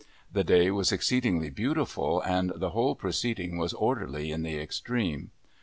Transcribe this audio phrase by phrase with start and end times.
[0.33, 5.29] The day was exceedingly beautiful, and the whole proceeding was orderly in the extreme.